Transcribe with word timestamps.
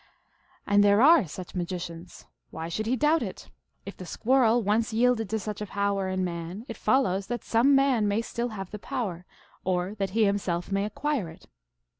And 0.65 0.83
there 0.83 1.03
are 1.03 1.27
such 1.27 1.53
magicians. 1.53 2.25
Why 2.49 2.69
should 2.69 2.87
he 2.87 2.95
doubt 2.95 3.21
it? 3.21 3.51
If 3.85 3.95
the 3.95 4.05
squirrel 4.07 4.63
once 4.63 4.91
yielded 4.91 5.29
to 5.29 5.37
such 5.37 5.61
a 5.61 5.67
power 5.67 6.09
in 6.09 6.23
man, 6.25 6.65
it 6.67 6.75
follows 6.75 7.27
that 7.27 7.43
some 7.43 7.75
man 7.75 8.07
may 8.07 8.23
still 8.23 8.49
have 8.49 8.71
the 8.71 8.79
power, 8.79 9.27
or 9.63 9.93
that 9.99 10.09
he 10.17 10.25
himself 10.25 10.71
may 10.71 10.85
acquire 10.85 11.29
it. 11.29 11.45